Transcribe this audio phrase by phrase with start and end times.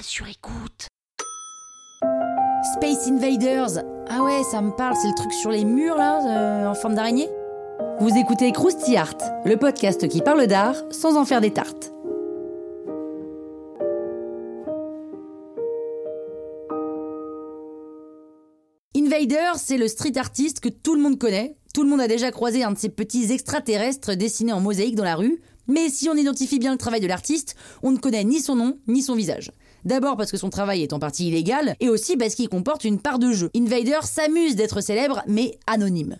[0.00, 0.88] Sur écoute.
[2.74, 3.82] Space Invaders.
[4.08, 6.94] Ah ouais, ça me parle, c'est le truc sur les murs là, euh, en forme
[6.94, 7.28] d'araignée
[8.00, 11.92] Vous écoutez Krusty Art, le podcast qui parle d'art sans en faire des tartes.
[18.96, 21.56] Invader, c'est le street artiste que tout le monde connaît.
[21.74, 25.04] Tout le monde a déjà croisé un de ces petits extraterrestres dessinés en mosaïque dans
[25.04, 25.40] la rue.
[25.68, 28.78] Mais si on identifie bien le travail de l'artiste, on ne connaît ni son nom
[28.88, 29.52] ni son visage.
[29.84, 33.00] D'abord parce que son travail est en partie illégal, et aussi parce qu'il comporte une
[33.00, 33.50] part de jeu.
[33.56, 36.18] Invader s'amuse d'être célèbre, mais anonyme.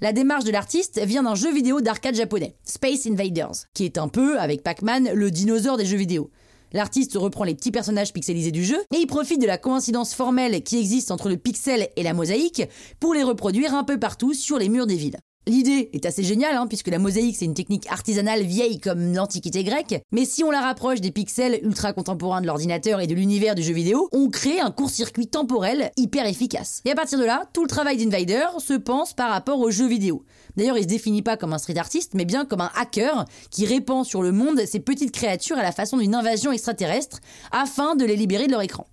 [0.00, 4.08] La démarche de l'artiste vient d'un jeu vidéo d'arcade japonais, Space Invaders, qui est un
[4.08, 6.30] peu, avec Pac-Man, le dinosaure des jeux vidéo.
[6.72, 10.60] L'artiste reprend les petits personnages pixelisés du jeu et il profite de la coïncidence formelle
[10.64, 12.64] qui existe entre le pixel et la mosaïque
[12.98, 15.18] pour les reproduire un peu partout sur les murs des villes.
[15.46, 19.62] L'idée est assez géniale, hein, puisque la mosaïque c'est une technique artisanale vieille comme l'Antiquité
[19.62, 23.54] grecque, mais si on la rapproche des pixels ultra contemporains de l'ordinateur et de l'univers
[23.54, 26.80] du jeu vidéo, on crée un court-circuit temporel hyper efficace.
[26.86, 29.88] Et à partir de là, tout le travail d'Invader se pense par rapport aux jeux
[29.88, 30.24] vidéo.
[30.56, 33.66] D'ailleurs, il se définit pas comme un street artiste, mais bien comme un hacker qui
[33.66, 37.20] répand sur le monde ces petites créatures à la façon d'une invasion extraterrestre
[37.52, 38.86] afin de les libérer de leur écran.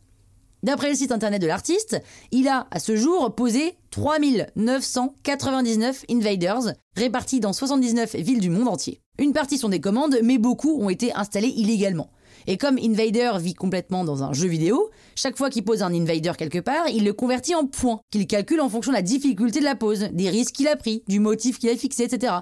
[0.64, 2.00] D'après le site internet de l'artiste,
[2.32, 9.02] il a à ce jour posé 3999 invaders répartis dans 79 villes du monde entier.
[9.18, 12.12] Une partie sont des commandes, mais beaucoup ont été installés illégalement.
[12.48, 16.34] Et comme Invader vit complètement dans un jeu vidéo, chaque fois qu'il pose un Invader
[16.38, 19.66] quelque part, il le convertit en points, qu'il calcule en fonction de la difficulté de
[19.66, 22.34] la pose, des risques qu'il a pris, du motif qu'il a fixé, etc.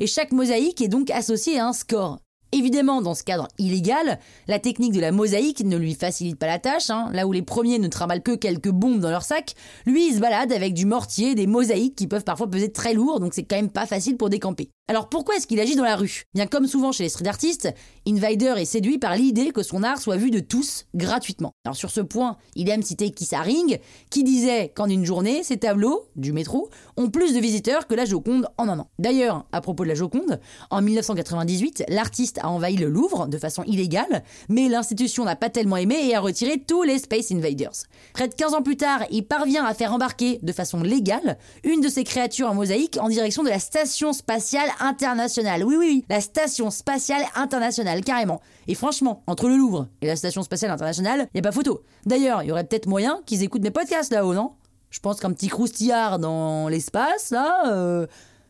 [0.00, 2.18] Et chaque mosaïque est donc associée à un score.
[2.52, 6.58] Évidemment, dans ce cadre illégal, la technique de la mosaïque ne lui facilite pas la
[6.58, 6.88] tâche.
[6.88, 7.10] Hein.
[7.12, 9.54] Là où les premiers ne trimballent que quelques bombes dans leur sac,
[9.84, 13.20] lui il se balade avec du mortier, des mosaïques qui peuvent parfois peser très lourd,
[13.20, 14.70] donc c'est quand même pas facile pour décamper.
[14.90, 16.22] Alors pourquoi est-ce qu'il agit dans la rue?
[16.32, 17.68] Bien comme souvent chez les street artistes,
[18.06, 21.52] Invader est séduit par l'idée que son art soit vu de tous gratuitement.
[21.66, 23.76] Alors sur ce point, il aime citer Kissaring,
[24.08, 28.06] qui disait qu'en une journée, ses tableaux, du métro, ont plus de visiteurs que la
[28.06, 28.88] Joconde en un an.
[28.98, 30.40] D'ailleurs, à propos de la Joconde,
[30.70, 35.76] en 1998, l'artiste a envahi le Louvre de façon illégale, mais l'institution n'a pas tellement
[35.76, 37.84] aimé et a retiré tous les Space Invaders.
[38.14, 41.82] Près de 15 ans plus tard, il parvient à faire embarquer de façon légale une
[41.82, 45.64] de ses créatures en mosaïque en direction de la station spatiale internationale.
[45.64, 48.40] Oui, oui, oui, la station spatiale internationale, carrément.
[48.66, 51.82] Et franchement, entre le Louvre et la station spatiale internationale, il a pas photo.
[52.06, 54.52] D'ailleurs, il y aurait peut-être moyen qu'ils écoutent mes podcasts là-haut, non?
[54.90, 58.06] Je pense qu'un petit croustillard dans l'espace, là, euh,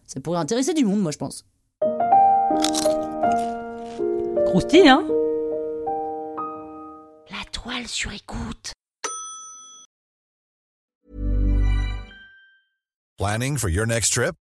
[0.06, 1.44] ça pourrait intéresser du monde, moi, je pense.
[4.46, 5.04] Croustille, hein?
[7.30, 8.72] La toile sur écoute.
[13.18, 14.34] Planning for your next trip?